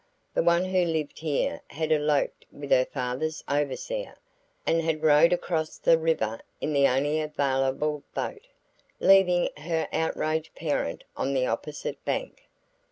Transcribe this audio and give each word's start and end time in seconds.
The 0.33 0.41
one 0.41 0.65
who 0.65 0.83
lived 0.83 1.19
here 1.19 1.61
had 1.67 1.91
eloped 1.91 2.47
with 2.51 2.71
her 2.71 2.85
father's 2.85 3.43
overseer, 3.47 4.15
and 4.65 4.81
had 4.81 5.03
rowed 5.03 5.31
across 5.31 5.77
the 5.77 5.95
river 5.95 6.39
in 6.59 6.73
the 6.73 6.87
only 6.87 7.21
available 7.21 8.01
boat, 8.15 8.47
leaving 8.99 9.49
her 9.57 9.87
outraged 9.93 10.55
parent 10.55 11.03
on 11.15 11.35
the 11.35 11.45
opposite 11.45 12.03
bank. 12.03 12.47